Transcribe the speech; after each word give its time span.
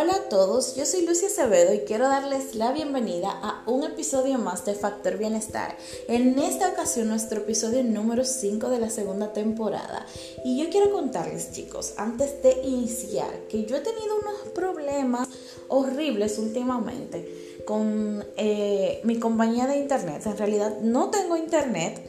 Hola 0.00 0.14
a 0.14 0.28
todos, 0.30 0.76
yo 0.76 0.86
soy 0.86 1.04
Lucia 1.04 1.28
Acevedo 1.28 1.74
y 1.74 1.80
quiero 1.80 2.08
darles 2.08 2.54
la 2.54 2.72
bienvenida 2.72 3.38
a 3.42 3.62
un 3.66 3.84
episodio 3.84 4.38
más 4.38 4.64
de 4.64 4.72
Factor 4.72 5.18
Bienestar. 5.18 5.76
En 6.08 6.38
esta 6.38 6.70
ocasión 6.70 7.08
nuestro 7.08 7.40
episodio 7.40 7.84
número 7.84 8.24
5 8.24 8.70
de 8.70 8.78
la 8.78 8.88
segunda 8.88 9.34
temporada. 9.34 10.06
Y 10.42 10.64
yo 10.64 10.70
quiero 10.70 10.90
contarles 10.90 11.52
chicos, 11.52 11.92
antes 11.98 12.42
de 12.42 12.62
iniciar, 12.62 13.30
que 13.50 13.66
yo 13.66 13.76
he 13.76 13.80
tenido 13.80 14.16
unos 14.22 14.52
problemas 14.54 15.28
horribles 15.68 16.38
últimamente 16.38 17.60
con 17.66 18.24
eh, 18.38 19.02
mi 19.04 19.18
compañía 19.18 19.66
de 19.66 19.76
internet. 19.76 20.22
En 20.24 20.38
realidad 20.38 20.78
no 20.80 21.10
tengo 21.10 21.36
internet 21.36 22.00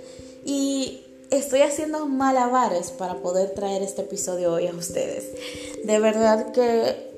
y 0.46 1.04
estoy 1.30 1.64
haciendo 1.64 2.06
malabares 2.06 2.92
para 2.92 3.18
poder 3.18 3.50
traer 3.50 3.82
este 3.82 4.04
episodio 4.04 4.54
hoy 4.54 4.68
a 4.68 4.74
ustedes. 4.74 5.26
De 5.84 6.00
verdad 6.00 6.54
que 6.54 7.11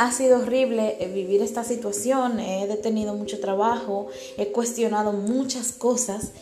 ha 0.00 0.12
sido 0.12 0.38
horrible 0.38 0.96
eh, 0.98 1.08
vivir 1.08 1.42
esta 1.42 1.62
situación, 1.62 2.40
he 2.40 2.66
detenido 2.66 3.14
mucho 3.14 3.38
trabajo, 3.38 4.06
he 4.38 4.50
cuestionado 4.50 5.12
muchas 5.12 5.72
cosas, 5.72 6.32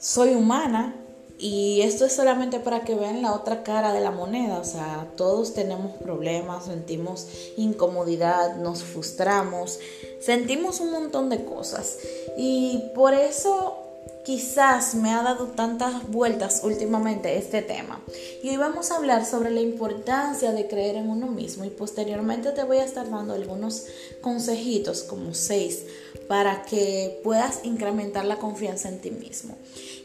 soy 0.00 0.30
humana 0.34 0.96
y 1.38 1.82
esto 1.82 2.04
es 2.04 2.12
solamente 2.12 2.58
para 2.58 2.80
que 2.80 2.96
vean 2.96 3.22
la 3.22 3.32
otra 3.32 3.62
cara 3.62 3.92
de 3.92 4.00
la 4.00 4.10
moneda, 4.10 4.58
o 4.58 4.64
sea, 4.64 5.06
todos 5.16 5.54
tenemos 5.54 5.92
problemas, 6.02 6.64
sentimos 6.64 7.28
incomodidad, 7.56 8.56
nos 8.56 8.82
frustramos, 8.82 9.78
sentimos 10.20 10.80
un 10.80 10.90
montón 10.90 11.28
de 11.28 11.44
cosas. 11.44 11.98
Y 12.36 12.90
por 12.92 13.14
eso 13.14 13.89
quizás 14.24 14.94
me 14.94 15.10
ha 15.12 15.22
dado 15.22 15.48
tantas 15.48 16.08
vueltas 16.08 16.60
últimamente 16.64 17.36
este 17.36 17.62
tema. 17.62 18.00
Y 18.42 18.50
hoy 18.50 18.56
vamos 18.56 18.90
a 18.90 18.96
hablar 18.96 19.24
sobre 19.24 19.50
la 19.50 19.60
importancia 19.60 20.52
de 20.52 20.66
creer 20.66 20.96
en 20.96 21.08
uno 21.08 21.26
mismo 21.26 21.64
y 21.64 21.70
posteriormente 21.70 22.52
te 22.52 22.64
voy 22.64 22.78
a 22.78 22.84
estar 22.84 23.08
dando 23.10 23.34
algunos 23.34 23.86
consejitos, 24.20 25.02
como 25.02 25.34
seis, 25.34 25.84
para 26.28 26.62
que 26.62 27.20
puedas 27.24 27.60
incrementar 27.64 28.24
la 28.24 28.36
confianza 28.36 28.88
en 28.88 29.00
ti 29.00 29.10
mismo. 29.10 29.56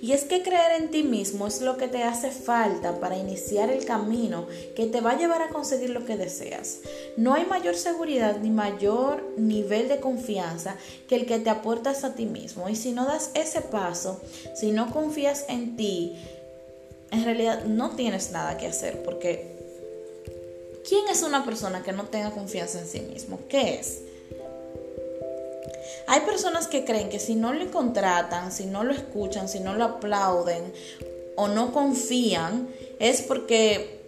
Y 0.05 0.11
es 0.11 0.23
que 0.23 0.43
creer 0.43 0.83
en 0.83 0.91
ti 0.91 1.01
mismo 1.01 1.47
es 1.47 1.61
lo 1.61 1.77
que 1.77 1.87
te 1.87 2.03
hace 2.03 2.29
falta 2.29 2.99
para 2.99 3.17
iniciar 3.17 3.71
el 3.71 3.85
camino 3.85 4.45
que 4.75 4.85
te 4.85 5.01
va 5.01 5.13
a 5.13 5.17
llevar 5.17 5.41
a 5.41 5.49
conseguir 5.49 5.89
lo 5.89 6.05
que 6.05 6.15
deseas. 6.15 6.81
No 7.17 7.33
hay 7.33 7.47
mayor 7.47 7.73
seguridad 7.73 8.37
ni 8.39 8.51
mayor 8.51 9.23
nivel 9.35 9.87
de 9.87 9.99
confianza 9.99 10.75
que 11.07 11.15
el 11.15 11.25
que 11.25 11.39
te 11.39 11.49
aportas 11.49 12.03
a 12.03 12.13
ti 12.13 12.27
mismo. 12.27 12.69
Y 12.69 12.75
si 12.75 12.91
no 12.91 13.07
das 13.07 13.31
ese 13.33 13.61
paso, 13.61 14.21
si 14.53 14.73
no 14.73 14.91
confías 14.91 15.45
en 15.49 15.75
ti, 15.75 16.15
en 17.09 17.25
realidad 17.25 17.63
no 17.65 17.95
tienes 17.95 18.29
nada 18.29 18.57
que 18.57 18.67
hacer 18.67 19.01
porque 19.01 19.55
¿quién 20.87 21.07
es 21.09 21.23
una 21.23 21.43
persona 21.45 21.81
que 21.81 21.93
no 21.93 22.03
tenga 22.03 22.29
confianza 22.29 22.79
en 22.79 22.85
sí 22.85 22.99
mismo? 22.99 23.39
¿Qué 23.49 23.79
es? 23.79 24.01
Hay 26.07 26.21
personas 26.21 26.67
que 26.67 26.85
creen 26.85 27.09
que 27.09 27.19
si 27.19 27.35
no 27.35 27.53
le 27.53 27.69
contratan, 27.69 28.51
si 28.51 28.65
no 28.65 28.83
lo 28.83 28.93
escuchan, 28.93 29.49
si 29.49 29.59
no 29.59 29.75
lo 29.75 29.83
aplauden 29.85 30.73
o 31.35 31.47
no 31.47 31.73
confían, 31.73 32.69
es 32.99 33.21
porque 33.21 34.01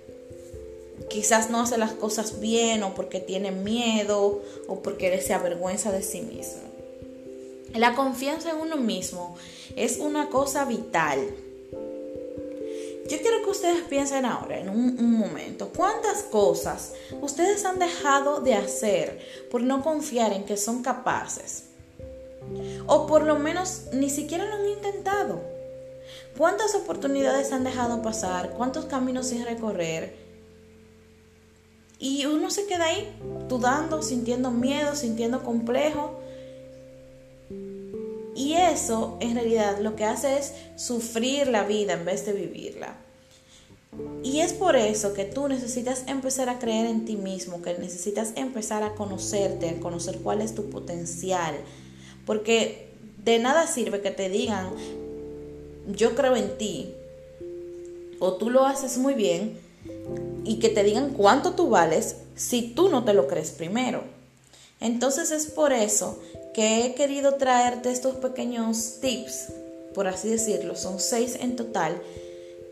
quizás 1.10 1.50
no 1.50 1.62
hace 1.62 1.78
las 1.78 1.94
cosas 1.94 2.40
bien 2.40 2.84
o 2.84 2.94
porque 2.94 3.20
tiene 3.20 3.52
miedo 3.52 4.42
o 4.68 4.82
porque 4.82 5.22
se 5.22 5.34
avergüenza 5.34 5.92
de 5.92 6.04
sí 6.04 6.22
mismo. 6.22 6.62
La 7.74 7.96
confianza 7.96 8.52
en 8.52 8.58
uno 8.58 8.78
mismo 8.78 9.36
es 9.76 9.98
una 9.98 10.30
cosa 10.30 10.66
vital. 10.66 11.20
Yo 13.10 13.18
quiero 13.20 13.44
que 13.44 13.52
ustedes 13.52 13.84
piensen 13.84 14.26
ahora, 14.26 14.60
en 14.60 14.68
un, 14.68 15.00
un, 15.00 15.14
momento, 15.14 15.70
cuántas 15.74 16.24
cosas 16.24 16.92
ustedes 17.22 17.64
han 17.64 17.80
dejado 17.80 18.42
de 18.42 18.54
hacer 18.54 19.20
por 19.50 19.62
no 19.62 19.82
confiar 19.82 20.34
en 20.34 20.44
que 20.44 20.58
son 20.58 20.82
capaces. 20.82 21.67
O 22.86 23.08
por 23.08 23.24
lo 23.24 23.38
menos 23.38 23.84
ni 23.94 24.10
siquiera 24.10 24.46
lo 24.46 24.56
han 24.56 24.68
intentado. 24.68 25.42
¿Cuántas 26.38 26.76
oportunidades 26.76 27.52
han 27.52 27.64
dejado 27.64 28.02
pasar? 28.02 28.52
¿Cuántos 28.52 28.86
caminos 28.86 29.28
sin 29.28 29.46
recorrer? 29.46 30.16
Y 32.00 32.26
uno 32.28 32.52
se 32.52 32.68
queda 32.68 32.86
ahí, 32.86 33.12
dudando, 33.50 34.04
sintiendo 34.04 34.52
miedo, 34.52 34.96
sintiendo 34.96 35.44
complejo. 35.44 36.20
Y 38.36 38.54
eso 38.54 39.18
en 39.20 39.34
realidad 39.34 39.80
lo 39.80 39.96
que 39.96 40.06
hace 40.06 40.38
es 40.38 40.54
sufrir 40.76 41.48
la 41.48 41.64
vida 41.64 41.94
en 41.94 42.06
vez 42.06 42.26
de 42.26 42.34
vivirla. 42.34 42.98
Y 44.24 44.42
es 44.42 44.54
por 44.54 44.76
eso 44.76 45.14
que 45.14 45.26
tú 45.26 45.48
necesitas 45.48 46.04
empezar 46.08 46.50
a 46.50 46.60
creer 46.60 46.86
en 46.86 47.06
ti 47.06 47.16
mismo, 47.16 47.64
que 47.64 47.76
necesitas 47.80 48.34
empezar 48.36 48.84
a 48.84 48.94
conocerte, 48.94 49.70
a 49.70 49.80
conocer 49.80 50.20
cuál 50.20 50.42
es 50.42 50.54
tu 50.54 50.70
potencial, 50.70 51.56
porque 52.28 52.90
de 53.24 53.40
nada 53.40 53.66
sirve 53.66 54.02
que 54.02 54.12
te 54.12 54.30
digan, 54.30 54.70
yo 55.88 56.14
creo 56.14 56.36
en 56.36 56.58
ti, 56.58 56.94
o 58.20 58.34
tú 58.34 58.50
lo 58.50 58.66
haces 58.66 58.98
muy 58.98 59.16
bien, 59.16 59.58
y 60.44 60.60
que 60.60 60.70
te 60.70 60.84
digan 60.84 61.14
cuánto 61.14 61.54
tú 61.54 61.70
vales 61.70 62.18
si 62.36 62.62
tú 62.62 62.90
no 62.90 63.06
te 63.06 63.14
lo 63.14 63.28
crees 63.28 63.52
primero. 63.52 64.04
Entonces 64.82 65.32
es 65.32 65.48
por 65.48 65.72
eso 65.72 66.20
que 66.54 66.86
he 66.86 66.96
querido 66.96 67.36
traerte 67.36 67.92
estos 67.92 68.16
pequeños 68.16 68.98
tips, 69.00 69.48
por 69.96 70.08
así 70.08 70.28
decirlo, 70.28 70.76
son 70.76 71.00
seis 71.00 71.38
en 71.40 71.56
total, 71.56 72.00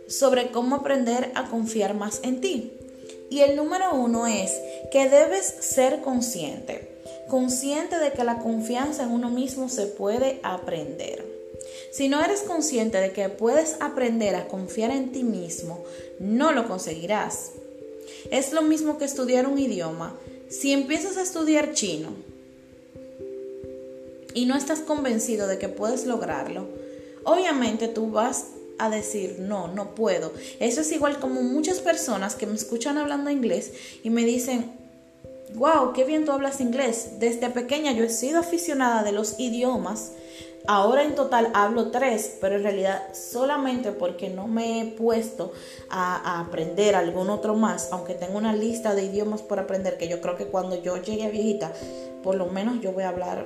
sobre 0.07 0.51
cómo 0.51 0.75
aprender 0.75 1.31
a 1.33 1.49
confiar 1.49 1.95
más 1.95 2.19
en 2.23 2.41
ti. 2.41 2.73
Y 3.29 3.39
el 3.39 3.55
número 3.55 3.95
uno 3.95 4.27
es 4.27 4.51
que 4.91 5.09
debes 5.09 5.45
ser 5.45 6.01
consciente 6.01 6.94
consciente 7.29 7.97
de 7.99 8.11
que 8.11 8.23
la 8.23 8.39
confianza 8.39 9.03
en 9.03 9.11
uno 9.11 9.29
mismo 9.29 9.69
se 9.69 9.85
puede 9.85 10.39
aprender. 10.43 11.25
Si 11.91 12.09
no 12.09 12.23
eres 12.23 12.41
consciente 12.41 12.99
de 12.99 13.11
que 13.11 13.29
puedes 13.29 13.77
aprender 13.79 14.35
a 14.35 14.47
confiar 14.47 14.91
en 14.91 15.11
ti 15.11 15.23
mismo, 15.23 15.83
no 16.19 16.51
lo 16.51 16.67
conseguirás. 16.67 17.51
Es 18.31 18.53
lo 18.53 18.61
mismo 18.61 18.97
que 18.97 19.05
estudiar 19.05 19.47
un 19.47 19.57
idioma. 19.57 20.17
Si 20.49 20.71
empiezas 20.71 21.17
a 21.17 21.21
estudiar 21.21 21.73
chino 21.73 22.09
y 24.33 24.45
no 24.45 24.55
estás 24.55 24.79
convencido 24.81 25.47
de 25.47 25.57
que 25.57 25.69
puedes 25.69 26.05
lograrlo, 26.05 26.67
obviamente 27.23 27.87
tú 27.87 28.11
vas 28.11 28.47
a 28.77 28.89
decir, 28.89 29.37
no, 29.39 29.69
no 29.69 29.95
puedo. 29.95 30.33
Eso 30.59 30.81
es 30.81 30.91
igual 30.91 31.19
como 31.19 31.41
muchas 31.41 31.79
personas 31.79 32.35
que 32.35 32.45
me 32.45 32.55
escuchan 32.55 32.97
hablando 32.97 33.29
inglés 33.29 33.71
y 34.03 34.09
me 34.09 34.25
dicen, 34.25 34.71
wow, 35.55 35.93
qué 35.93 36.03
bien 36.03 36.25
tú 36.25 36.31
hablas 36.31 36.61
inglés. 36.61 37.19
Desde 37.19 37.49
pequeña 37.49 37.91
yo 37.93 38.03
he 38.03 38.09
sido 38.09 38.39
aficionada 38.39 39.03
de 39.03 39.11
los 39.11 39.39
idiomas. 39.39 40.11
Ahora 40.67 41.03
en 41.03 41.13
total 41.13 41.51
hablo 41.53 41.91
tres, 41.91 42.37
pero 42.41 42.55
en 42.55 42.63
realidad 42.63 43.13
solamente 43.13 43.91
porque 43.91 44.29
no 44.29 44.47
me 44.47 44.81
he 44.81 44.85
puesto 44.85 45.53
a, 45.89 46.39
aprender 46.39 46.95
algún 46.95 47.29
otro 47.29 47.55
más, 47.55 47.89
aunque 47.91 48.15
tengo 48.15 48.37
una 48.37 48.55
lista 48.55 48.95
de 48.95 49.03
idiomas 49.03 49.43
por 49.43 49.59
aprender, 49.59 49.97
que 49.97 50.07
yo 50.07 50.21
creo 50.21 50.37
que 50.37 50.47
cuando 50.47 50.81
yo 50.81 50.97
llegue 50.97 51.25
a 51.25 51.29
viejita, 51.29 51.71
por 52.23 52.35
lo 52.35 52.47
menos 52.47 52.81
yo 52.81 52.93
voy 52.93 53.03
a 53.03 53.09
hablar 53.09 53.45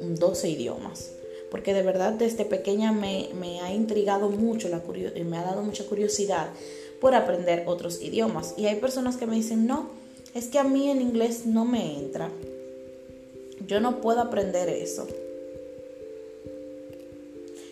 12 0.00 0.48
idiomas. 0.48 1.10
Porque 1.50 1.74
de 1.74 1.82
verdad 1.82 2.12
desde 2.12 2.44
pequeña 2.44 2.92
me, 2.92 3.60
ha 3.62 3.72
intrigado 3.72 4.28
mucho, 4.30 4.68
la 4.68 4.82
me 5.24 5.38
ha 5.38 5.42
dado 5.42 5.62
mucha 5.62 5.84
curiosidad 5.84 6.48
por 7.00 7.14
aprender 7.14 7.64
otros 7.66 8.00
idiomas. 8.00 8.54
Y 8.56 8.66
hay 8.66 8.76
personas 8.76 9.16
que 9.16 9.26
me 9.26 9.36
dicen, 9.36 9.66
no, 9.66 9.88
es 10.36 10.48
que 10.48 10.58
a 10.58 10.64
mí 10.64 10.90
en 10.90 11.00
inglés 11.00 11.46
no 11.46 11.64
me 11.64 11.98
entra. 11.98 12.30
Yo 13.66 13.80
no 13.80 14.02
puedo 14.02 14.20
aprender 14.20 14.68
eso. 14.68 15.08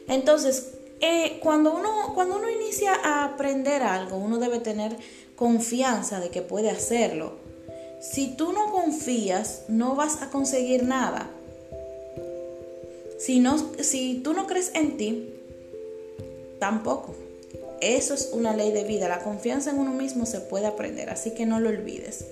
Entonces, 0.08 0.72
eh, 1.00 1.38
cuando, 1.42 1.74
uno, 1.74 2.12
cuando 2.14 2.36
uno 2.36 2.48
inicia 2.48 2.94
a 2.94 3.24
aprender 3.26 3.82
algo, 3.82 4.16
uno 4.16 4.38
debe 4.38 4.60
tener 4.60 4.96
confianza 5.36 6.20
de 6.20 6.30
que 6.30 6.40
puede 6.40 6.70
hacerlo. 6.70 7.34
Si 8.00 8.34
tú 8.34 8.52
no 8.52 8.72
confías, 8.72 9.64
no 9.68 9.94
vas 9.94 10.22
a 10.22 10.30
conseguir 10.30 10.84
nada. 10.84 11.30
Si, 13.18 13.40
no, 13.40 13.58
si 13.80 14.20
tú 14.24 14.32
no 14.32 14.46
crees 14.46 14.74
en 14.74 14.96
ti, 14.96 15.34
tampoco. 16.58 17.14
Eso 17.84 18.14
es 18.14 18.30
una 18.32 18.56
ley 18.56 18.72
de 18.72 18.84
vida. 18.84 19.08
La 19.08 19.22
confianza 19.22 19.70
en 19.70 19.78
uno 19.78 19.92
mismo 19.92 20.24
se 20.24 20.40
puede 20.40 20.64
aprender, 20.64 21.10
así 21.10 21.32
que 21.32 21.44
no 21.44 21.60
lo 21.60 21.68
olvides. 21.68 22.24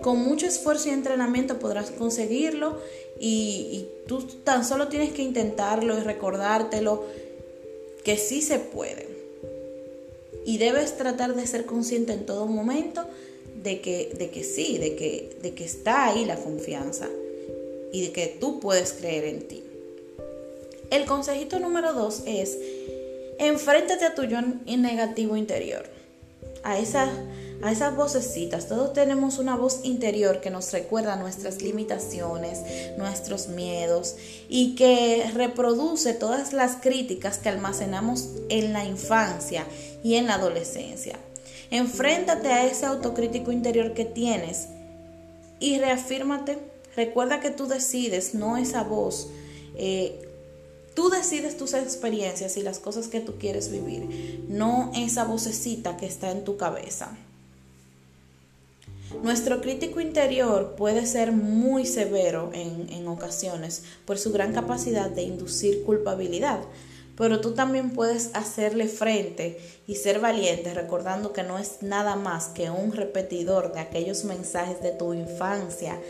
Con 0.00 0.18
mucho 0.18 0.46
esfuerzo 0.46 0.88
y 0.88 0.92
entrenamiento 0.92 1.58
podrás 1.58 1.90
conseguirlo 1.90 2.78
y, 3.20 3.88
tú 4.06 4.22
tan 4.44 4.64
solo 4.64 4.88
tienes 4.88 5.12
que 5.12 5.22
intentarlo 5.22 5.98
y 5.98 6.00
recordártelo 6.00 7.04
que 8.04 8.16
sí 8.16 8.40
se 8.40 8.58
puede. 8.58 9.06
Y 10.46 10.56
debes 10.56 10.96
tratar 10.96 11.34
de 11.34 11.46
ser 11.46 11.66
consciente 11.66 12.14
en 12.14 12.24
todo 12.24 12.46
momento 12.46 13.04
de 13.62 13.82
que, 13.82 14.14
de 14.16 14.30
que 14.30 14.44
sí, 14.44 14.78
de 14.78 14.96
que, 14.96 15.36
de 15.42 15.54
que 15.54 15.64
está 15.64 16.06
ahí 16.06 16.24
la 16.24 16.36
confianza 16.36 17.08
y 17.92 18.06
de 18.06 18.12
que 18.12 18.36
tú 18.40 18.60
puedes 18.60 18.94
creer 18.94 19.24
en 19.24 19.48
ti. 19.48 19.62
El 20.90 21.04
consejito 21.04 21.58
número 21.58 21.92
dos 21.92 22.22
es 22.26 22.56
Enfréntate 23.38 24.04
a 24.04 24.14
tu 24.14 24.24
yo 24.24 24.40
negativo 24.40 25.36
interior, 25.36 25.84
a 26.64 26.78
esa, 26.78 27.08
a 27.62 27.70
esas 27.70 27.94
vocecitas. 27.94 28.66
Todos 28.68 28.92
tenemos 28.94 29.38
una 29.38 29.56
voz 29.56 29.80
interior 29.84 30.40
que 30.40 30.50
nos 30.50 30.72
recuerda 30.72 31.16
nuestras 31.16 31.60
limitaciones, 31.60 32.60
nuestros 32.96 33.48
miedos 33.48 34.16
y 34.48 34.74
que 34.74 35.30
reproduce 35.34 36.14
todas 36.14 36.52
las 36.52 36.76
críticas 36.76 37.38
que 37.38 37.50
almacenamos 37.50 38.30
en 38.48 38.72
la 38.72 38.84
infancia 38.84 39.66
y 40.02 40.14
en 40.14 40.26
la 40.26 40.34
adolescencia. 40.34 41.18
Enfréntate 41.70 42.48
a 42.48 42.66
ese 42.66 42.86
autocrítico 42.86 43.52
interior 43.52 43.92
que 43.92 44.04
tienes 44.04 44.68
y 45.60 45.78
reafírmate. 45.78 46.58
Recuerda 46.94 47.40
que 47.40 47.50
tú 47.50 47.66
decides, 47.66 48.34
no 48.34 48.56
esa 48.56 48.82
voz. 48.82 49.28
Eh, 49.76 50.26
Tú 50.96 51.10
decides 51.10 51.58
tus 51.58 51.74
experiencias 51.74 52.56
y 52.56 52.62
las 52.62 52.78
cosas 52.78 53.08
que 53.08 53.20
tú 53.20 53.34
quieres 53.38 53.70
vivir, 53.70 54.46
no 54.48 54.90
esa 54.96 55.24
vocecita 55.24 55.98
que 55.98 56.06
está 56.06 56.30
en 56.30 56.42
tu 56.42 56.56
cabeza. 56.56 57.14
Nuestro 59.22 59.60
crítico 59.60 60.00
interior 60.00 60.74
puede 60.74 61.04
ser 61.04 61.32
muy 61.32 61.84
severo 61.84 62.50
en, 62.54 63.06
ocasiones 63.08 63.82
por 64.06 64.16
su 64.16 64.32
gran 64.32 64.54
capacidad 64.54 65.10
de 65.10 65.22
inducir 65.22 65.84
culpabilidad, 65.84 66.60
pero 67.14 67.42
tú 67.42 67.52
también 67.52 67.90
puedes 67.90 68.30
hacerle 68.32 68.88
frente 68.88 69.60
y 69.86 69.96
ser 69.96 70.18
valiente 70.18 70.72
recordando 70.72 71.34
que 71.34 71.42
no 71.42 71.58
es 71.58 71.82
nada 71.82 72.16
más 72.16 72.46
que 72.46 72.70
un 72.70 72.92
repetidor 72.92 73.74
de 73.74 73.80
aquellos 73.80 74.24
mensajes 74.24 74.80
de 74.80 74.92
tu 74.92 75.12
infancia. 75.12 76.00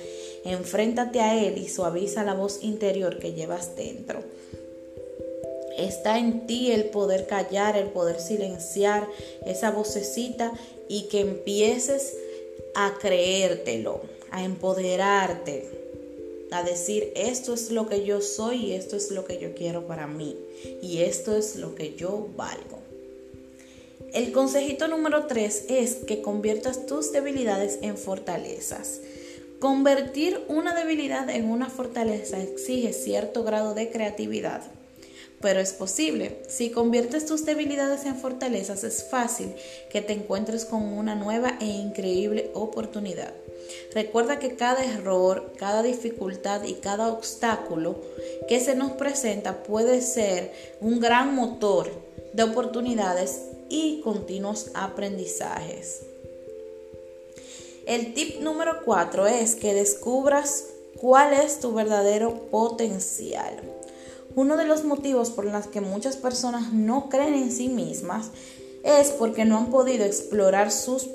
Enfréntate 0.45 1.21
a 1.21 1.43
él 1.43 1.59
y 1.59 1.69
suaviza 1.69 2.23
la 2.23 2.35
voz 2.35 2.61
interior 2.63 3.19
que 3.19 3.35
llevas 3.35 3.75
dentro. 3.75 4.23
Está 5.77 6.19
en 6.19 6.47
ti 6.47 6.73
el 6.73 6.87
poder 6.87 7.27
callar, 7.27 7.77
el 7.77 7.89
poder 7.89 8.21
silenciar 8.21 9.09
esa 9.45 9.71
vocecita 9.71 10.53
y 10.89 11.09
que 11.09 11.21
empieces 11.21 12.17
a 12.75 12.95
creértelo, 13.01 14.01
a 14.31 14.45
empoderarte, 14.45 15.69
a 16.51 16.63
decir 16.63 17.13
esto 17.17 17.55
es 17.55 17.71
lo 17.71 17.89
que 17.89 18.05
yo 18.05 18.21
soy 18.21 18.67
y 18.67 18.73
esto 18.73 18.97
es 18.97 19.11
lo 19.11 19.25
que 19.25 19.39
yo 19.39 19.55
quiero 19.55 19.87
para 19.87 20.07
mí 20.07 20.37
y 20.83 20.99
esto 20.99 21.37
es 21.37 21.57
lo 21.57 21.75
que 21.75 21.95
yo 21.95 22.29
valgo. 22.37 22.79
El 24.13 24.33
consejito 24.33 24.89
número 24.89 25.27
3 25.27 25.65
es 25.69 25.95
que 25.97 26.23
conviertas 26.23 26.87
tus 26.87 27.13
debilidades 27.13 27.79
en 27.83 27.99
fortalezas. 27.99 29.01
Convertir 29.59 30.41
una 30.49 30.75
debilidad 30.75 31.29
en 31.29 31.51
una 31.51 31.69
fortaleza 31.69 32.43
exige 32.43 32.93
cierto 32.93 33.43
grado 33.43 33.75
de 33.75 33.91
creatividad 33.91 34.63
pero 35.41 35.61
es 35.61 35.73
posible. 35.73 36.43
Si 36.49 36.71
conviertes 36.71 37.27
tus 37.27 37.45
debilidades 37.45 38.05
en 38.05 38.17
fortalezas, 38.17 38.85
es 38.85 39.05
fácil 39.05 39.55
que 39.91 40.03
te 40.03 40.13
encuentres 40.13 40.65
con 40.65 40.83
una 40.83 41.15
nueva 41.15 41.59
e 41.61 41.67
increíble 41.67 42.51
oportunidad. 42.55 43.33
Recuerda 43.95 44.39
que 44.39 44.57
cada 44.57 44.85
error, 44.85 45.53
cada 45.59 45.83
dificultad 45.83 46.65
y 46.65 46.75
cada 46.75 47.09
obstáculo 47.09 48.01
que 48.49 48.61
se 48.61 48.75
nos 48.75 48.93
presenta 48.93 49.63
puede 49.63 50.01
ser 50.01 50.53
un 50.81 51.01
gran 51.01 51.35
motor 51.35 51.91
de 52.33 52.43
oportunidades 52.43 53.43
y 53.69 54.01
continuos 54.03 54.71
aprendizajes. 54.75 56.03
El 57.87 58.15
tip 58.15 58.41
número 58.41 58.83
4 58.85 59.27
es 59.27 59.55
que 59.55 59.73
descubras 59.73 60.65
cuál 60.97 61.33
es 61.33 61.61
tu 61.61 61.73
verdadero 61.73 62.49
potencial. 62.51 63.76
Uno 64.37 64.59
de 64.59 64.67
los 64.67 64.85
motivos 64.85 65.31
por 65.31 65.47
los 65.47 65.67
que 65.67 65.81
muchas 65.81 66.17
personas 66.17 66.75
no 66.75 67.09
creen 67.09 67.33
en 67.33 67.51
sí 67.51 67.71
mismas 67.71 68.33
es 68.85 69.09
porque 69.09 69.47
no 69.47 69.57
han 69.57 69.71
podido 69.71 70.05
explorar 70.05 70.71
sus 70.71 71.09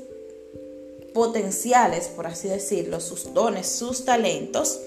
potenciales, 1.14 2.08
por 2.08 2.26
así 2.26 2.48
decirlo, 2.48 3.00
sus 3.00 3.32
dones, 3.32 3.68
sus 3.68 4.06
talentos. 4.06 4.80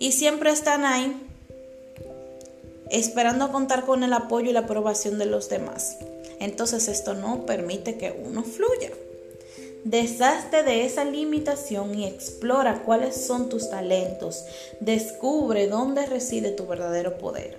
Y 0.00 0.10
siempre 0.10 0.50
están 0.50 0.84
ahí 0.84 1.16
esperando 2.90 3.52
contar 3.52 3.86
con 3.86 4.02
el 4.02 4.12
apoyo 4.12 4.50
y 4.50 4.52
la 4.52 4.60
aprobación 4.60 5.18
de 5.20 5.26
los 5.26 5.48
demás. 5.48 5.96
Entonces 6.40 6.88
esto 6.88 7.14
no 7.14 7.46
permite 7.46 7.98
que 7.98 8.10
uno 8.10 8.42
fluya. 8.42 8.90
Deshazte 9.84 10.62
de 10.62 10.84
esa 10.84 11.04
limitación 11.04 11.98
y 11.98 12.04
explora 12.04 12.82
cuáles 12.82 13.16
son 13.16 13.48
tus 13.48 13.70
talentos. 13.70 14.44
Descubre 14.80 15.68
dónde 15.68 16.06
reside 16.06 16.50
tu 16.50 16.66
verdadero 16.66 17.18
poder. 17.18 17.58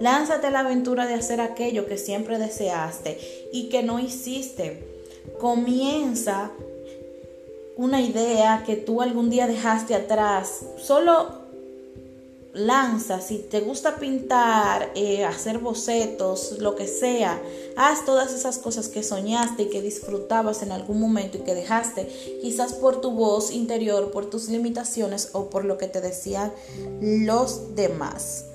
Lánzate 0.00 0.48
a 0.48 0.50
la 0.50 0.60
aventura 0.60 1.06
de 1.06 1.14
hacer 1.14 1.40
aquello 1.40 1.86
que 1.86 1.98
siempre 1.98 2.38
deseaste 2.38 3.18
y 3.52 3.68
que 3.68 3.82
no 3.82 3.98
hiciste. 3.98 4.82
Comienza 5.40 6.50
una 7.76 8.00
idea 8.00 8.62
que 8.64 8.76
tú 8.76 9.02
algún 9.02 9.30
día 9.30 9.46
dejaste 9.46 9.94
atrás. 9.94 10.66
Solo 10.78 11.45
lanza, 12.56 13.20
si 13.20 13.38
te 13.38 13.60
gusta 13.60 13.96
pintar, 13.96 14.90
eh, 14.94 15.24
hacer 15.24 15.58
bocetos, 15.58 16.56
lo 16.58 16.74
que 16.74 16.88
sea, 16.88 17.40
haz 17.76 18.04
todas 18.06 18.32
esas 18.32 18.58
cosas 18.58 18.88
que 18.88 19.02
soñaste 19.02 19.64
y 19.64 19.68
que 19.68 19.82
disfrutabas 19.82 20.62
en 20.62 20.72
algún 20.72 20.98
momento 20.98 21.36
y 21.36 21.40
que 21.40 21.54
dejaste, 21.54 22.08
quizás 22.40 22.72
por 22.72 23.00
tu 23.02 23.10
voz 23.10 23.50
interior, 23.50 24.10
por 24.10 24.30
tus 24.30 24.48
limitaciones 24.48 25.28
o 25.32 25.50
por 25.50 25.66
lo 25.66 25.76
que 25.76 25.86
te 25.86 26.00
decían 26.00 26.50
los 27.00 27.74
demás. 27.74 28.46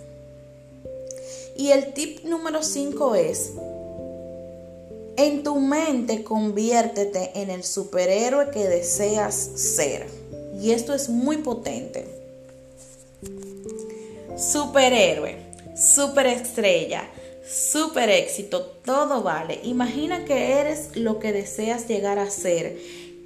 Y 1.55 1.69
el 1.69 1.93
tip 1.93 2.23
número 2.23 2.63
5 2.63 3.15
es, 3.15 3.51
en 5.15 5.43
tu 5.43 5.59
mente 5.59 6.23
conviértete 6.23 7.39
en 7.39 7.51
el 7.51 7.63
superhéroe 7.63 8.49
que 8.49 8.67
deseas 8.67 9.35
ser. 9.35 10.07
Y 10.59 10.71
esto 10.71 10.95
es 10.95 11.09
muy 11.09 11.37
potente 11.37 12.21
superhéroe, 14.41 15.37
superestrella, 15.75 17.03
super 17.47 18.09
éxito, 18.09 18.61
todo 18.83 19.21
vale. 19.21 19.59
Imagina 19.63 20.25
que 20.25 20.53
eres 20.59 20.95
lo 20.95 21.19
que 21.19 21.31
deseas 21.31 21.87
llegar 21.87 22.17
a 22.17 22.29
ser, 22.29 22.77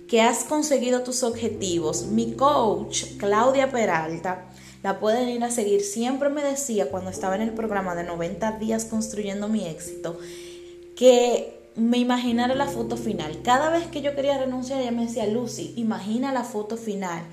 que 0.10 0.22
has 0.22 0.44
conseguido 0.44 1.04
tus 1.04 1.24
objetivos. 1.24 2.08
Mi 2.08 2.34
coach, 2.34 3.06
Claudia 3.18 3.72
Peralta, 3.72 4.50
la 4.84 5.00
pueden 5.00 5.30
ir 5.30 5.44
a 5.44 5.52
seguir. 5.52 5.82
Siempre 5.82 6.30
me 6.30 6.44
decía 6.44 6.90
cuando 6.90 7.10
estaba 7.10 7.36
en 7.36 7.42
el 7.42 7.52
programa 7.52 7.96
de 7.96 8.04
90 8.04 8.60
días 8.60 8.86
construyendo 8.86 9.48
mi 9.48 9.68
éxito, 9.68 10.20
que 10.98 11.56
me 11.76 11.98
imaginara 11.98 12.56
la 12.56 12.68
foto 12.68 12.98
final. 12.98 13.42
Cada 13.42 13.70
vez 13.70 13.88
que 13.88 14.02
yo 14.02 14.16
quería 14.16 14.38
renunciar, 14.38 14.82
ella 14.82 14.92
me 14.92 15.06
decía, 15.06 15.28
Lucy, 15.28 15.74
imagina 15.76 16.32
la 16.32 16.44
foto 16.44 16.78
final 16.78 17.24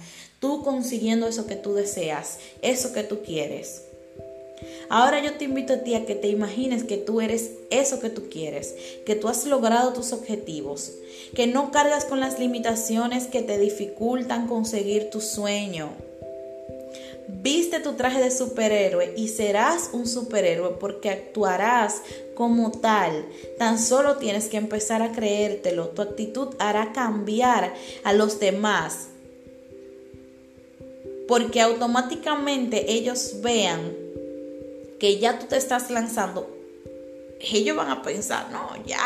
tú 0.42 0.64
consiguiendo 0.64 1.28
eso 1.28 1.46
que 1.46 1.54
tú 1.54 1.72
deseas, 1.72 2.38
eso 2.62 2.92
que 2.92 3.04
tú 3.04 3.22
quieres. 3.22 3.84
Ahora 4.88 5.22
yo 5.22 5.34
te 5.34 5.44
invito 5.44 5.72
a 5.72 5.78
ti 5.78 5.94
a 5.94 6.04
que 6.04 6.16
te 6.16 6.26
imagines 6.26 6.82
que 6.82 6.96
tú 6.96 7.20
eres 7.20 7.52
eso 7.70 8.00
que 8.00 8.10
tú 8.10 8.28
quieres, 8.28 8.74
que 9.06 9.14
tú 9.14 9.28
has 9.28 9.46
logrado 9.46 9.92
tus 9.92 10.12
objetivos, 10.12 10.94
que 11.36 11.46
no 11.46 11.70
cargas 11.70 12.04
con 12.04 12.18
las 12.18 12.40
limitaciones 12.40 13.28
que 13.28 13.42
te 13.42 13.56
dificultan 13.56 14.48
conseguir 14.48 15.10
tu 15.10 15.20
sueño. 15.20 15.90
Viste 17.28 17.78
tu 17.78 17.92
traje 17.92 18.20
de 18.20 18.32
superhéroe 18.32 19.14
y 19.16 19.28
serás 19.28 19.90
un 19.92 20.08
superhéroe 20.08 20.76
porque 20.80 21.08
actuarás 21.08 22.02
como 22.34 22.72
tal. 22.72 23.26
Tan 23.58 23.78
solo 23.78 24.16
tienes 24.16 24.48
que 24.48 24.56
empezar 24.56 25.02
a 25.02 25.12
creértelo. 25.12 25.90
Tu 25.90 26.02
actitud 26.02 26.48
hará 26.58 26.92
cambiar 26.92 27.74
a 28.02 28.12
los 28.12 28.40
demás 28.40 29.11
porque 31.32 31.62
automáticamente 31.62 32.92
ellos 32.92 33.36
vean 33.40 33.96
que 35.00 35.18
ya 35.18 35.38
tú 35.38 35.46
te 35.46 35.56
estás 35.56 35.90
lanzando, 35.90 36.46
ellos 37.40 37.74
van 37.74 37.88
a 37.88 38.02
pensar, 38.02 38.50
no, 38.50 38.68
ya 38.84 39.00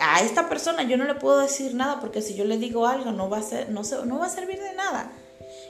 a 0.00 0.22
esta 0.22 0.48
persona 0.48 0.84
yo 0.84 0.96
no 0.96 1.02
le 1.02 1.16
puedo 1.16 1.40
decir 1.40 1.74
nada 1.74 1.98
porque 1.98 2.22
si 2.22 2.36
yo 2.36 2.44
le 2.44 2.58
digo 2.58 2.86
algo 2.86 3.10
no 3.10 3.28
va 3.28 3.38
a 3.38 3.42
ser, 3.42 3.70
no, 3.70 3.82
no 4.06 4.20
va 4.20 4.26
a 4.26 4.30
servir 4.30 4.62
de 4.62 4.72
nada. 4.74 5.10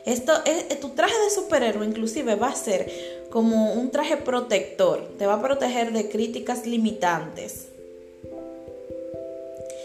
Esto 0.05 0.35
es, 0.45 0.79
tu 0.79 0.91
traje 0.91 1.19
de 1.19 1.31
superhéroe 1.31 1.87
inclusive 1.87 2.35
va 2.35 2.49
a 2.49 2.55
ser 2.55 3.25
como 3.31 3.73
un 3.73 3.91
traje 3.91 4.19
protector, 4.19 5.09
te 5.17 5.25
va 5.25 5.37
a 5.37 5.43
proteger 5.43 5.95
de 5.95 6.11
críticas 6.11 6.67
limitantes. 6.67 7.69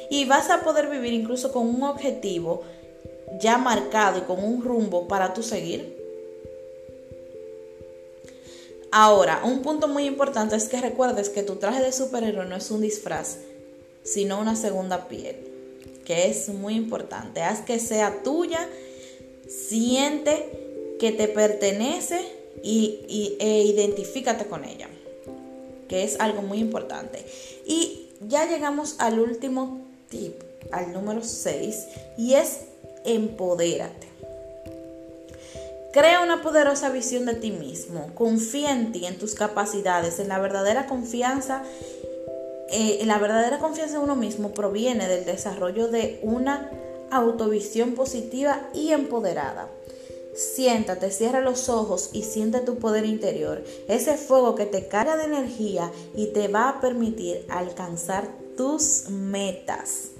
Y 0.09 0.25
vas 0.25 0.49
a 0.49 0.63
poder 0.63 0.89
vivir 0.89 1.13
incluso 1.13 1.53
con 1.53 1.65
un 1.65 1.83
objetivo 1.83 2.63
ya 3.39 3.57
marcado 3.57 4.19
y 4.19 4.21
con 4.21 4.43
un 4.43 4.63
rumbo 4.63 5.07
para 5.07 5.33
tu 5.33 5.43
seguir. 5.43 5.97
Ahora, 8.91 9.41
un 9.43 9.61
punto 9.61 9.87
muy 9.87 10.05
importante 10.05 10.55
es 10.55 10.67
que 10.67 10.81
recuerdes 10.81 11.29
que 11.29 11.43
tu 11.43 11.57
traje 11.57 11.83
de 11.83 11.91
superhéroe 11.91 12.45
no 12.45 12.55
es 12.55 12.71
un 12.71 12.81
disfraz, 12.81 13.37
sino 14.03 14.39
una 14.39 14.55
segunda 14.55 15.07
piel, 15.07 15.35
que 16.05 16.29
es 16.29 16.49
muy 16.49 16.75
importante. 16.75 17.41
Haz 17.41 17.61
que 17.61 17.79
sea 17.79 18.23
tuya, 18.23 18.67
siente 19.47 20.95
que 20.99 21.11
te 21.11 21.27
pertenece 21.27 22.19
y, 22.63 23.35
e 23.39 23.63
identifícate 23.63 24.45
con 24.45 24.65
ella, 24.65 24.89
que 25.87 26.03
es 26.03 26.19
algo 26.19 26.41
muy 26.41 26.57
importante. 26.57 27.23
Y 27.65 28.07
ya 28.27 28.49
llegamos 28.49 28.95
al 28.97 29.19
último 29.19 29.81
tip, 30.09 30.41
al 30.71 30.93
número 30.93 31.23
6, 31.23 31.85
y 32.17 32.33
es 32.33 32.61
empodérate. 33.05 34.07
Crea 35.91 36.21
una 36.21 36.43
poderosa 36.43 36.89
visión 36.91 37.25
de 37.25 37.33
ti 37.33 37.51
mismo. 37.51 38.11
Confía 38.13 38.71
en 38.71 38.91
ti, 38.91 39.05
en 39.05 39.17
tus 39.17 39.33
capacidades, 39.33 40.19
en 40.19 40.27
la 40.27 40.39
verdadera 40.39 40.85
confianza. 40.85 41.63
Eh, 42.71 43.01
la 43.05 43.17
verdadera 43.17 43.57
confianza 43.57 43.95
en 43.95 44.03
uno 44.03 44.15
mismo 44.15 44.51
proviene 44.51 45.07
del 45.07 45.25
desarrollo 45.25 45.87
de 45.87 46.19
una 46.21 46.69
autovisión 47.09 47.95
positiva 47.95 48.69
y 48.73 48.91
empoderada. 48.91 49.67
Siéntate, 50.35 51.09
cierra 51.09 51.41
los 51.41 51.69
ojos 51.69 52.11
y 52.13 52.21
siente 52.21 52.59
tu 52.59 52.75
poder 52.77 53.05
interior, 53.05 53.63
ese 53.87 54.15
fuego 54.15 54.53
que 54.53 54.67
te 54.67 54.87
carga 54.87 55.17
de 55.17 55.23
energía 55.23 55.91
y 56.15 56.27
te 56.27 56.47
va 56.47 56.69
a 56.69 56.81
permitir 56.81 57.45
alcanzar 57.49 58.29
tus 58.55 59.09
metas. 59.09 60.11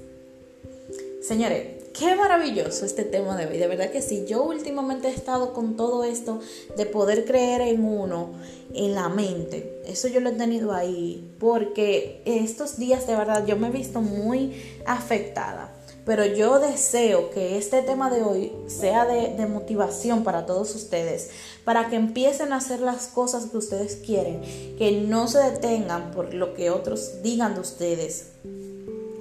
Señores, 1.22 1.79
Qué 1.93 2.15
maravilloso 2.15 2.86
este 2.86 3.03
tema 3.03 3.36
de 3.36 3.48
hoy, 3.48 3.58
de 3.58 3.67
verdad 3.67 3.89
que 3.89 4.01
sí. 4.01 4.25
Yo 4.27 4.43
últimamente 4.43 5.08
he 5.08 5.12
estado 5.13 5.53
con 5.53 5.75
todo 5.75 6.03
esto 6.03 6.39
de 6.77 6.86
poder 6.86 7.25
creer 7.25 7.62
en 7.62 7.84
uno, 7.84 8.31
en 8.74 8.96
la 8.96 9.10
mente. 9.10 9.81
Eso 9.86 10.08
yo 10.08 10.19
lo 10.19 10.29
he 10.29 10.34
tenido 10.34 10.74
ahí 10.74 11.36
porque 11.39 12.22
estos 12.25 12.77
días 12.77 13.08
de 13.08 13.15
verdad 13.15 13.46
yo 13.46 13.58
me 13.58 13.67
he 13.67 13.72
visto 13.72 14.01
muy 14.01 14.62
afectada. 14.86 15.75
Pero 16.05 16.25
yo 16.25 16.60
deseo 16.60 17.29
que 17.31 17.58
este 17.58 17.81
tema 17.81 18.10
de 18.10 18.24
hoy 18.24 18.51
sea 18.67 19.05
de, 19.05 19.36
de, 19.36 19.46
motivación 19.46 20.24
para 20.24 20.46
todos 20.46 20.74
ustedes, 20.74 21.29
para 21.65 21.89
que 21.89 21.98
empiecen 21.98 22.51
a 22.51 22.58
hacer 22.58 22.79
las 22.79 23.08
cosas 23.08 23.48
que 23.48 23.58
ustedes 23.58 23.98
quieren, 23.98 24.41
que 24.77 25.03
no 25.08 25.27
se 25.27 25.39
detengan 25.39 26.12
por 26.12 26.34
lo 26.34 26.53
que 26.53 26.72
otros 26.72 27.22
digan 27.22 27.53
de 27.53 27.62
ustedes. 27.62 28.31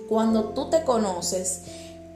Cuando 0.09 0.55
tú 0.55 0.71
te 0.71 0.85
conoces, 0.85 1.63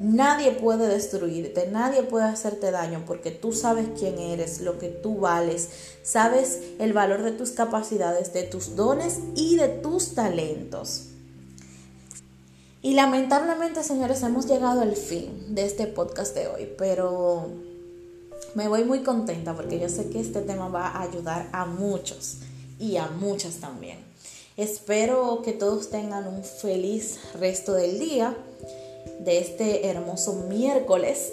Nadie 0.02 0.50
puede 0.50 0.88
destruirte, 0.88 1.68
nadie 1.70 2.02
puede 2.02 2.24
hacerte 2.24 2.72
daño 2.72 3.04
porque 3.06 3.30
tú 3.30 3.52
sabes 3.52 3.86
quién 3.96 4.18
eres, 4.18 4.60
lo 4.60 4.76
que 4.80 4.88
tú 4.88 5.20
vales, 5.20 5.68
sabes 6.02 6.58
el 6.80 6.92
valor 6.92 7.22
de 7.22 7.30
tus 7.30 7.52
capacidades, 7.52 8.32
de 8.32 8.42
tus 8.42 8.74
dones 8.74 9.20
y 9.36 9.54
de 9.54 9.68
tus 9.68 10.16
talentos. 10.16 11.04
Y 12.82 12.94
lamentablemente, 12.94 13.84
señores, 13.84 14.24
hemos 14.24 14.46
llegado 14.46 14.80
al 14.80 14.96
fin 14.96 15.54
de 15.54 15.66
este 15.66 15.86
podcast 15.86 16.34
de 16.34 16.48
hoy, 16.48 16.74
pero 16.76 17.46
me 18.56 18.66
voy 18.66 18.82
muy 18.82 19.04
contenta 19.04 19.54
porque 19.54 19.78
yo 19.78 19.88
sé 19.88 20.10
que 20.10 20.18
este 20.18 20.40
tema 20.40 20.66
va 20.66 20.88
a 20.88 21.02
ayudar 21.02 21.48
a 21.52 21.64
muchos 21.64 22.38
y 22.80 22.96
a 22.96 23.06
muchas 23.06 23.60
también. 23.60 23.98
Espero 24.56 25.42
que 25.44 25.52
todos 25.52 25.90
tengan 25.90 26.26
un 26.26 26.42
feliz 26.42 27.20
resto 27.38 27.72
del 27.72 28.00
día 28.00 28.36
de 29.20 29.38
este 29.38 29.86
hermoso 29.88 30.34
miércoles. 30.48 31.32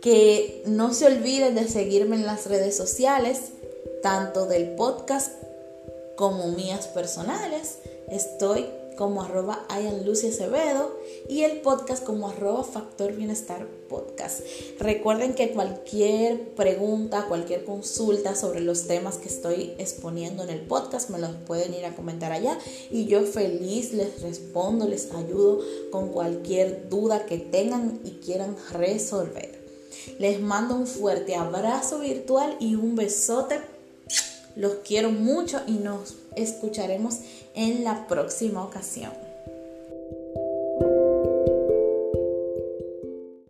Que 0.00 0.62
no 0.66 0.92
se 0.92 1.06
olviden 1.06 1.54
de 1.54 1.66
seguirme 1.66 2.16
en 2.16 2.26
las 2.26 2.46
redes 2.46 2.76
sociales, 2.76 3.52
tanto 4.02 4.46
del 4.46 4.74
podcast 4.74 5.32
como 6.16 6.48
mías 6.48 6.86
personales. 6.88 7.78
Estoy 8.08 8.66
como 8.96 9.22
arroba 9.22 9.66
Lucy 10.04 10.28
Acevedo 10.28 10.96
y 11.28 11.42
el 11.42 11.60
podcast 11.60 12.04
como 12.04 12.28
arroba 12.28 12.64
Factor 12.64 13.12
Bienestar 13.12 13.66
Podcast. 13.88 14.40
Recuerden 14.78 15.34
que 15.34 15.50
cualquier 15.50 16.54
pregunta, 16.54 17.26
cualquier 17.28 17.64
consulta 17.64 18.34
sobre 18.34 18.60
los 18.60 18.86
temas 18.86 19.18
que 19.18 19.28
estoy 19.28 19.74
exponiendo 19.78 20.42
en 20.42 20.50
el 20.50 20.60
podcast 20.60 21.10
me 21.10 21.18
los 21.18 21.30
pueden 21.46 21.74
ir 21.74 21.84
a 21.86 21.94
comentar 21.94 22.32
allá 22.32 22.58
y 22.90 23.06
yo 23.06 23.22
feliz 23.22 23.92
les 23.92 24.22
respondo, 24.22 24.88
les 24.88 25.12
ayudo 25.12 25.60
con 25.90 26.10
cualquier 26.10 26.88
duda 26.88 27.26
que 27.26 27.38
tengan 27.38 28.00
y 28.04 28.12
quieran 28.24 28.56
resolver. 28.72 29.64
Les 30.18 30.40
mando 30.40 30.74
un 30.76 30.86
fuerte 30.86 31.34
abrazo 31.34 32.00
virtual 32.00 32.56
y 32.60 32.74
un 32.74 32.94
besote. 32.94 33.60
Los 34.56 34.74
quiero 34.84 35.10
mucho 35.10 35.60
y 35.66 35.72
nos 35.72 36.14
escucharemos 36.36 37.18
en 37.54 37.84
la 37.84 38.06
próxima 38.06 38.62
ocasión. 38.62 39.23